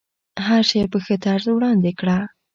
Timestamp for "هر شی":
0.45-0.81